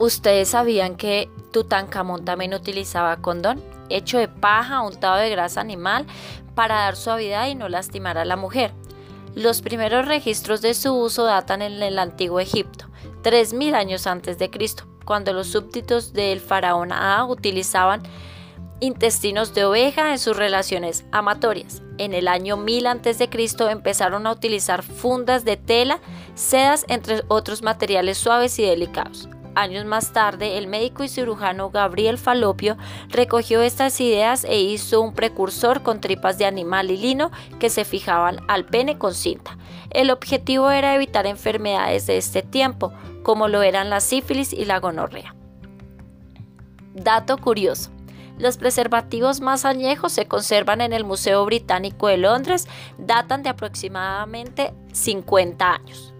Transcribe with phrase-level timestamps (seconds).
[0.00, 3.62] ¿Ustedes sabían que Tutankamón también utilizaba condón?
[3.90, 6.06] Hecho de paja, untado de grasa animal,
[6.54, 8.72] para dar suavidad y no lastimar a la mujer.
[9.34, 12.86] Los primeros registros de su uso datan en el antiguo Egipto,
[13.22, 18.02] 3.000 años antes de Cristo, cuando los súbditos del faraón A utilizaban
[18.80, 21.82] intestinos de oveja en sus relaciones amatorias.
[21.98, 23.28] En el año 1000 a.C.
[23.68, 26.00] empezaron a utilizar fundas de tela,
[26.34, 29.28] sedas, entre otros materiales suaves y delicados.
[29.60, 32.78] Años más tarde, el médico y cirujano Gabriel Falopio
[33.10, 37.84] recogió estas ideas e hizo un precursor con tripas de animal y lino que se
[37.84, 39.58] fijaban al pene con cinta.
[39.90, 44.80] El objetivo era evitar enfermedades de este tiempo, como lo eran la sífilis y la
[44.80, 45.34] gonorrea.
[46.94, 47.90] Dato curioso.
[48.38, 52.66] Los preservativos más añejos se conservan en el Museo Británico de Londres,
[52.96, 56.14] datan de aproximadamente 50 años.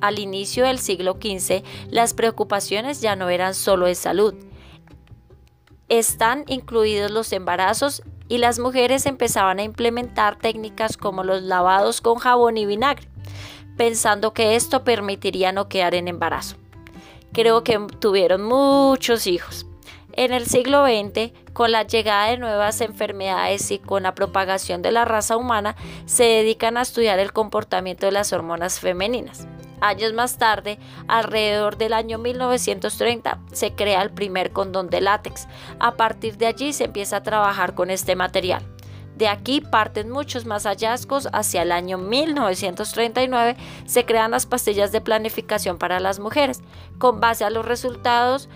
[0.00, 4.34] Al inicio del siglo XV, las preocupaciones ya no eran solo de salud.
[5.88, 12.16] Están incluidos los embarazos y las mujeres empezaban a implementar técnicas como los lavados con
[12.16, 13.08] jabón y vinagre,
[13.76, 16.56] pensando que esto permitiría no quedar en embarazo.
[17.32, 19.66] Creo que tuvieron muchos hijos.
[20.12, 24.92] En el siglo XX, con la llegada de nuevas enfermedades y con la propagación de
[24.92, 29.46] la raza humana, se dedican a estudiar el comportamiento de las hormonas femeninas.
[29.80, 30.78] Años más tarde,
[31.08, 35.48] alrededor del año 1930, se crea el primer condón de látex.
[35.78, 38.62] A partir de allí se empieza a trabajar con este material.
[39.16, 41.28] De aquí parten muchos más hallazgos.
[41.32, 46.62] Hacia el año 1939 se crean las pastillas de planificación para las mujeres,
[46.98, 48.48] con base a los resultados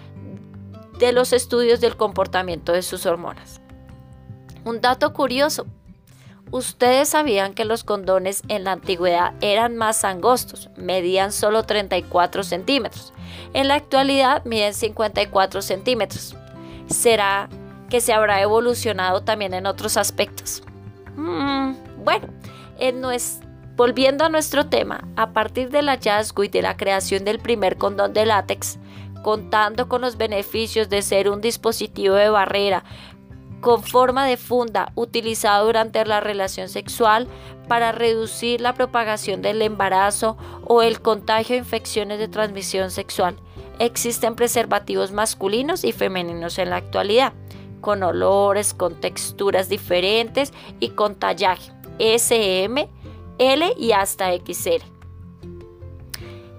[0.98, 3.60] de los estudios del comportamiento de sus hormonas.
[4.64, 5.66] Un dato curioso.
[6.54, 13.12] Ustedes sabían que los condones en la antigüedad eran más angostos, medían solo 34 centímetros.
[13.54, 16.36] En la actualidad miden 54 centímetros.
[16.86, 17.48] ¿Será
[17.90, 20.62] que se habrá evolucionado también en otros aspectos?
[21.16, 21.72] Mm,
[22.04, 22.28] bueno,
[23.74, 28.12] volviendo a nuestro tema, a partir del hallazgo y de la creación del primer condón
[28.12, 28.78] de látex,
[29.24, 32.84] contando con los beneficios de ser un dispositivo de barrera
[33.64, 37.26] con forma de funda utilizado durante la relación sexual
[37.66, 40.36] para reducir la propagación del embarazo
[40.66, 43.36] o el contagio de infecciones de transmisión sexual.
[43.78, 47.32] Existen preservativos masculinos y femeninos en la actualidad,
[47.80, 52.86] con olores, con texturas diferentes y con tallaje SM,
[53.38, 54.93] L y hasta XL.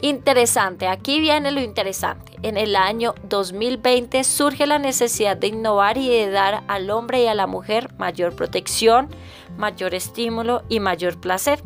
[0.01, 2.33] Interesante, aquí viene lo interesante.
[2.43, 7.27] En el año 2020 surge la necesidad de innovar y de dar al hombre y
[7.27, 9.09] a la mujer mayor protección,
[9.57, 11.63] mayor estímulo y mayor placer.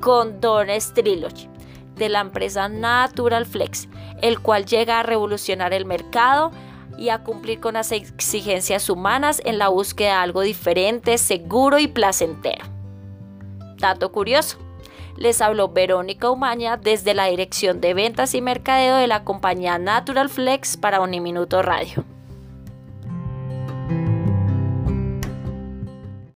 [0.00, 1.48] Condones Trilogy
[1.96, 3.88] de la empresa Natural Flex,
[4.22, 6.50] el cual llega a revolucionar el mercado
[6.98, 11.86] y a cumplir con las exigencias humanas en la búsqueda de algo diferente, seguro y
[11.86, 12.64] placentero.
[13.76, 14.58] Dato curioso.
[15.20, 20.30] Les habló Verónica Umaña desde la Dirección de Ventas y Mercadeo de la compañía Natural
[20.30, 22.06] Flex para Uniminuto Radio.